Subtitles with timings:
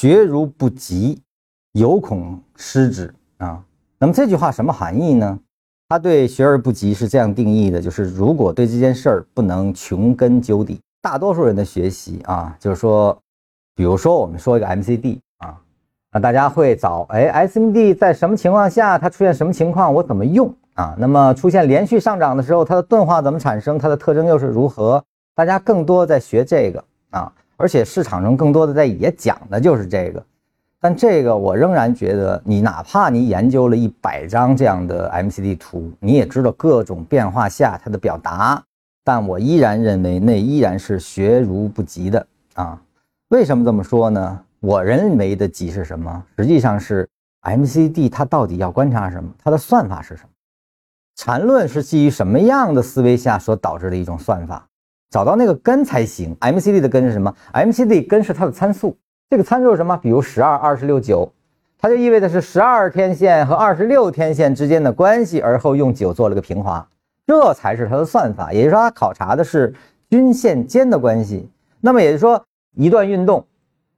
[0.00, 1.20] 学如不及，
[1.72, 3.60] 犹恐失之啊。
[3.98, 5.36] 那么这句话什么含义呢？
[5.88, 13.18] 他对学而不及是这样定义的，就是如果对这件事儿不能穷根究底，大多数人的学习啊，就是说，
[13.74, 15.58] 比如说我们说一个 MCD 啊，
[16.12, 20.94] 那大家会找哎 SMD 在什么情况下它出现什么情况，我怎么用啊？
[20.96, 23.76] 那么出现连续上涨的时候，它的钝化怎么产生？
[23.76, 25.02] 它的特征又是如何？
[25.34, 30.24] 大家更多在学这个啊，而且市场中更多的在也讲的就是这个。
[30.80, 38.62] 但这个我仍然觉得，你哪怕你研究了一百张这样的 MCD 图，你也知道各种变化下它的表达，
[39.02, 42.24] 但我依然认为那依然是学如不及的
[42.54, 42.80] 啊。
[43.30, 44.40] 为什么这么说呢？
[44.60, 46.24] 我认为的急是什么？
[46.38, 47.08] 实际上是
[47.42, 49.28] MCD 它到底要观察什么？
[49.42, 50.28] 它的算法是什么？
[51.16, 54.67] 缠论是基于什么样的思维下所导致的一种算法？
[55.10, 56.36] 找到那个根才行。
[56.40, 58.96] MCD 的根是什么？MCD 根是它的参数。
[59.30, 59.96] 这个参数是什么？
[59.98, 61.30] 比如十二、二十六、九，
[61.78, 66.88] 它就意味着是十二天线和二十六天线之间的关系，而后用九做了个平滑，
[67.26, 68.52] 这才是它的算法。
[68.52, 69.74] 也就是说，它考察的是
[70.08, 71.48] 均线间的关系。
[71.80, 72.42] 那么也就是说，
[72.74, 73.46] 一段运动，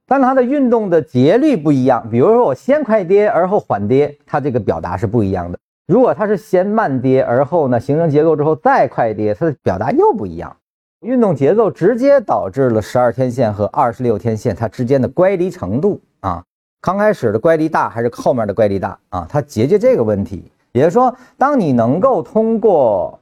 [0.05, 5.57] 当它的运动的节律不一样，比如说我先快跌而后缓跌，它这个表达是不一样的。
[5.87, 10.55] 如果它是先慢跌而后呢形成结构之后再快跌，它的表达又不一样。
[11.01, 16.43] 运动节奏直接导致了十二天线和二十六天线它之间的乖离程度啊，
[16.79, 19.25] 刚开始的乖离大还是后面的乖离大啊？
[19.27, 23.19] 它解决这个问题，也就是说，当你能够通过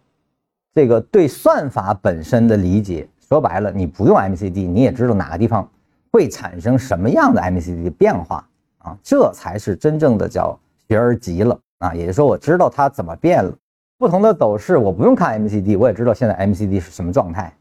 [0.73, 5.65] 这个对算法本身的理解，说白了，你不用 MCD，你也知道哪个地方
[6.11, 8.45] 会产生什么样的 MCD 的变化
[8.79, 11.93] 啊，这才是真正的叫学而急了啊！
[11.93, 13.53] 也就是说，我知道它怎么变了，
[13.97, 17.53] 不同的走势，我不用看 MCD，我也知道现在 MCD 是什么状态。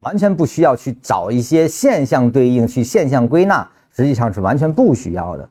[0.00, 5.48] 完全不需要去找一些现象对应去现象归纳，实际上是完全不需要的。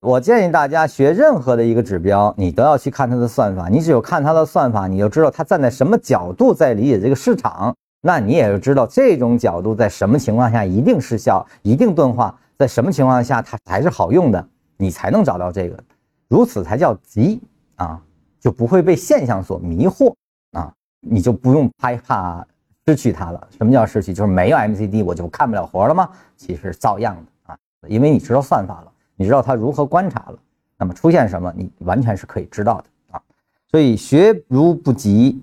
[0.00, 3.68] 我建议大家学任何的一个指标，你都要去看它的算法。
[3.68, 14.46] 你只有看它的算法，你就知道它站在什么角度在理解这个市场，那你也就知道这种角度在什么情况下一定失效、一定钝化，在什么情况下它才是好用的，
[14.76, 15.82] 你才能找到这个，
[16.28, 17.40] 如此才叫急
[17.76, 18.00] 啊，
[18.38, 20.14] 就不会被现象所迷惑
[20.52, 22.46] 啊，你就不用害怕。
[22.88, 24.14] 失去它了，什么叫失去？
[24.14, 26.08] 就是没有 MCD 我就看不了活了吗？
[26.38, 30.38] 其实照样的啊，因为你知道算法了，你知道它如何观察了，
[30.78, 33.20] 那么出现什么你完全是可以知道的啊。
[33.70, 35.38] 所以学如不及，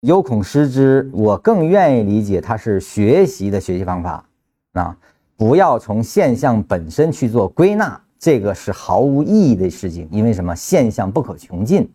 [0.00, 1.10] 犹恐失之。
[1.12, 4.24] 我更愿意理解它是学习的学习方法
[4.72, 4.96] 啊，
[5.36, 10.08] 不要从现象本身去做归纳，这个是毫无意义的事情。
[10.10, 10.56] 因为什么？
[10.56, 11.86] 现象不可穷尽，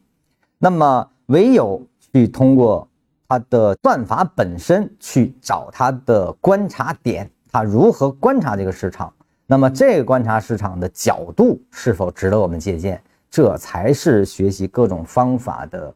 [0.60, 1.82] 那么唯有
[2.14, 2.88] 去通过。
[3.28, 9.14] 它的算法本身去找它的观察点，它如何观察这个市场？
[9.46, 13.02] 那么这个观察市场的角度是否值得我们借鉴？
[13.30, 15.94] 这才是学习各种方法的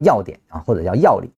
[0.00, 1.30] 要点啊，或者叫要领。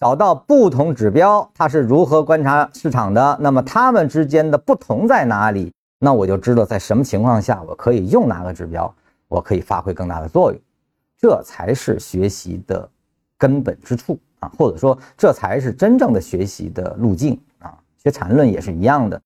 [0.00, 3.38] 找到不同指标，它是如何观察市场的？
[3.40, 5.72] 那么它们之间的不同在哪里？
[6.00, 8.92] 那我就知道在什么情况下我可以用哪个指标，
[9.28, 10.60] 我可以发挥更大的作用。
[11.16, 12.90] 这才是学习的
[13.38, 14.18] 根本之处。
[14.42, 17.72] 啊，或者说这才是真正的学习的路径啊！
[18.02, 19.20] 学禅论也是一样的。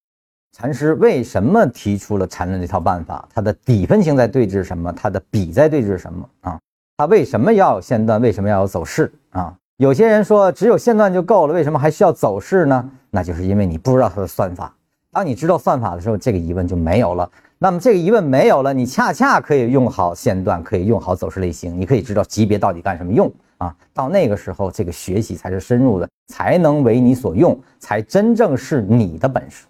[0.52, 3.26] 禅师为什么提出了禅论这套办法？
[3.34, 4.92] 它的底分型在对峙什么？
[4.92, 6.58] 它的比在对峙什么啊？
[6.98, 8.20] 它为什么要有线段？
[8.20, 9.54] 为什么要有走势啊？
[9.78, 12.90] 有些人说只有线段就够了，为什么还需要走势呢？
[13.10, 14.74] 那就是因为你不知道它的算法。
[15.12, 17.30] 当你知道算法的时候，这个疑问就没有了。
[17.58, 23.32] 那么这个疑问没有了，你恰恰可以用好线段，可以用好走势类型，你可以知道级别到底干什么用。
[23.58, 29.66] 啊，到那个时候，这个学习才是深入的，才能为你所用，才真正是你的本事。